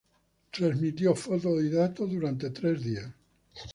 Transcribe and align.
Trasmitió 0.51 1.13
fotos 1.13 1.61
y 1.61 1.69
datos 1.69 2.09
durante 2.11 2.49
tres 2.49 2.81
días. 2.83 3.11